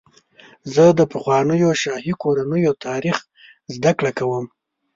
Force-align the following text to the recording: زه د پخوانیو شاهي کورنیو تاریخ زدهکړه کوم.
زه 0.73 0.83
د 0.99 1.01
پخوانیو 1.11 1.71
شاهي 1.81 2.13
کورنیو 2.23 2.79
تاریخ 2.85 3.17
زدهکړه 3.75 4.11
کوم. 4.19 4.45